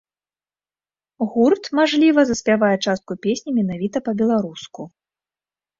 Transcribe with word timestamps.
Гурт, 1.33 1.63
мажліва, 1.81 2.21
заспявае 2.31 2.73
частку 2.89 3.11
песні 3.27 3.49
менавіта 3.61 3.97
па-беларуску. 4.11 4.81